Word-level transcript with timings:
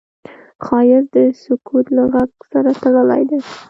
ښایست 0.65 1.07
د 1.13 1.15
سکوت 1.43 1.87
له 1.97 2.03
غږ 2.13 2.31
سره 2.51 2.71
تړلی 2.81 3.21
دی 3.29 3.39